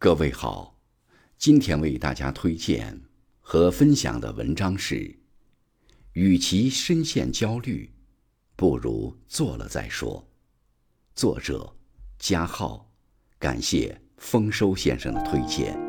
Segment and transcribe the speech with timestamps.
[0.00, 0.78] 各位好，
[1.38, 3.00] 今天为大家推荐
[3.40, 5.18] 和分享的文章是：
[6.12, 7.90] 与其深陷焦虑，
[8.54, 10.24] 不如做了再说。
[11.16, 11.74] 作者：
[12.16, 12.88] 加浩，
[13.40, 15.87] 感谢丰收先生的推荐。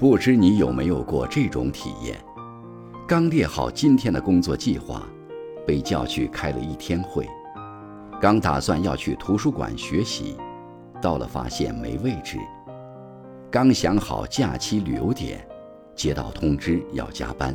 [0.00, 2.18] 不知你有没有过这种体验？
[3.06, 5.06] 刚列好今天的工作计划，
[5.66, 7.26] 被叫去开了一天会；
[8.18, 10.38] 刚打算要去图书馆学习，
[11.02, 12.38] 到了发现没位置；
[13.50, 15.46] 刚想好假期旅游点，
[15.94, 17.54] 接到通知要加班。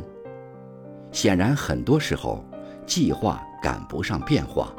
[1.10, 2.44] 显然，很多时候
[2.86, 4.72] 计划赶不上变化。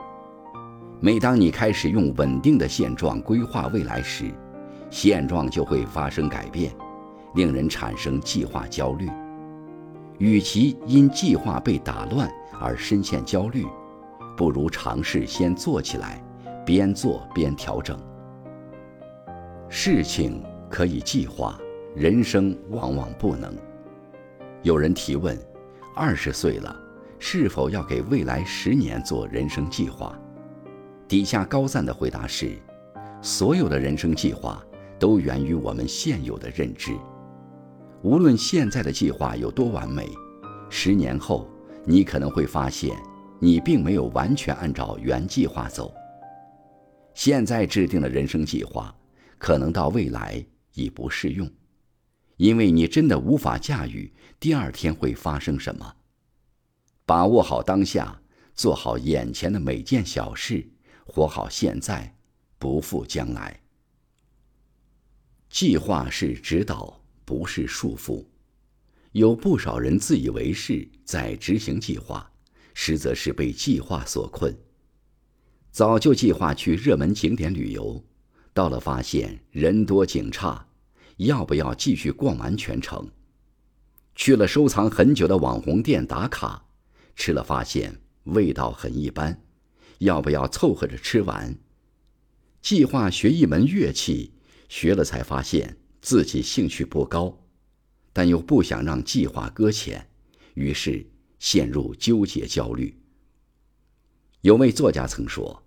[1.01, 4.31] 每当你开始用稳定的现状规划未来时，
[4.89, 6.71] 现状就会发生改变。
[7.37, 9.07] 令人产生计划焦虑，
[10.17, 12.27] 与其因计划被打乱
[12.59, 13.63] 而深陷焦虑，
[14.35, 16.19] 不如尝试先做起来，
[16.65, 17.95] 边做边调整。
[19.69, 21.59] 事情可以计划，
[21.95, 23.55] 人生往往不能。
[24.63, 25.37] 有人提问：
[25.95, 26.75] 二十岁了，
[27.19, 30.19] 是否要给未来十年做人生计划？
[31.07, 32.57] 底下高赞的回答是：
[33.21, 34.59] 所有的人生计划
[34.97, 36.93] 都源于我们现有的认知。
[38.03, 40.07] 无论现在的计划有多完美，
[40.69, 41.49] 十年后
[41.83, 42.95] 你可能会发现，
[43.39, 45.91] 你并没有完全按照原计划走。
[47.15, 48.95] 现在制定的人生计划，
[49.39, 50.45] 可能到未来
[50.75, 51.49] 已不适用，
[52.37, 55.95] 因为你真的无法驾驭第二天会发生什么。
[57.03, 58.21] 把握好当下，
[58.53, 60.69] 做好眼前的每件小事，
[61.05, 62.15] 活好现在，
[62.59, 63.59] 不负将来。
[65.49, 67.01] 计划是指导。
[67.27, 68.23] 不是束缚，
[69.11, 72.31] 有不少人自以为是，在执行计划，
[72.73, 74.57] 实则是被计划所困。
[75.69, 78.01] 早就计划去热门景点旅游，
[78.53, 80.65] 到了发现人多景差，
[81.17, 83.05] 要不要继续逛完全程？
[84.15, 86.65] 去了收藏很久的网红店打卡，
[87.17, 89.43] 吃了发现味道很一般，
[89.97, 91.53] 要不要凑合着吃完？
[92.61, 94.31] 计划学一门乐器，
[94.69, 95.77] 学了才发现。
[96.07, 97.37] 自己兴趣不高，
[98.13, 100.07] 但又不想让计划搁浅，
[100.53, 101.05] 于是
[101.37, 102.97] 陷入纠结焦虑。
[104.39, 105.61] 有位作家曾说：“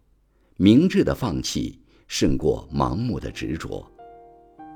[0.56, 3.86] 明智的放弃胜过盲目的执着。”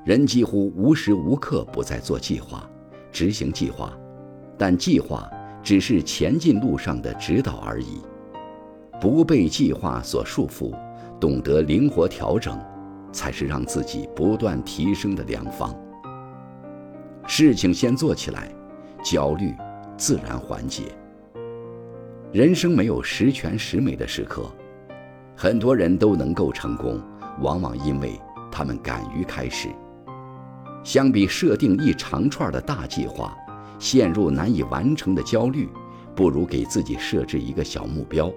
[0.04, 2.70] 人几乎无时无刻不在做计划、
[3.10, 3.98] 执行计划，
[4.58, 5.30] 但计划
[5.62, 8.02] 只是前进路上的指导而已。
[9.00, 10.78] 不被计划所束缚，
[11.18, 12.62] 懂得灵活调整。
[13.14, 15.74] 才是让自己不断提升的良方。
[17.26, 18.52] 事情先做起来，
[19.02, 19.54] 焦虑
[19.96, 20.82] 自然缓解。
[22.32, 24.50] 人生没有十全十美的时刻，
[25.36, 27.00] 很多人都能够成功，
[27.40, 28.20] 往往因为
[28.50, 29.68] 他们敢于开始。
[30.82, 33.34] 相比设定一长串的大计划，
[33.78, 35.68] 陷入难以完成的焦虑，
[36.14, 38.30] 不如给自己设置一个小目标，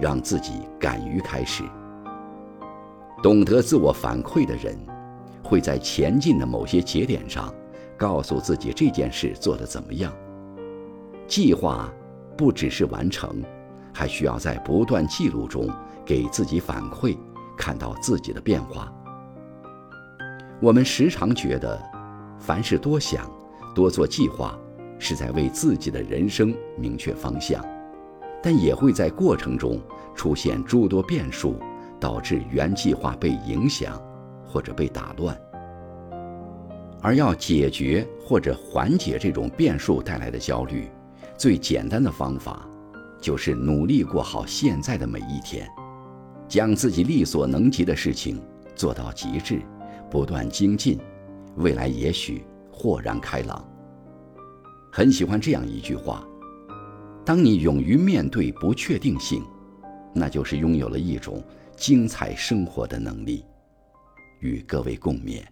[0.00, 1.62] 让自己敢于开始。
[3.22, 4.76] 懂得自我反馈的人，
[5.42, 7.52] 会在前进的某些节点上，
[7.96, 10.12] 告诉自己这件事做得怎么样。
[11.26, 11.90] 计划
[12.36, 13.42] 不只是完成，
[13.92, 15.68] 还需要在不断记录中
[16.04, 17.16] 给自己反馈，
[17.56, 18.92] 看到自己的变化。
[20.60, 21.82] 我们时常觉得，
[22.38, 23.28] 凡事多想、
[23.74, 24.56] 多做计划，
[24.98, 27.64] 是在为自己的人生明确方向，
[28.42, 29.80] 但也会在过程中
[30.14, 31.56] 出现诸多变数。
[31.98, 34.00] 导致原计划被影响，
[34.44, 35.38] 或者被打乱。
[37.02, 40.90] 而要解决或者缓解这种变数带来的焦虑，
[41.36, 42.68] 最简单的方法，
[43.20, 45.68] 就是努力过好现在的每一天，
[46.48, 48.42] 将自己力所能及的事情
[48.74, 49.60] 做到极致，
[50.10, 50.98] 不断精进，
[51.56, 53.64] 未来也许豁然开朗。
[54.90, 56.26] 很喜欢这样一句话：
[57.24, 59.44] 当你勇于面对不确定性，
[60.14, 61.42] 那就是拥有了一种。
[61.76, 63.44] 精彩生活的能力，
[64.40, 65.44] 与各位共勉。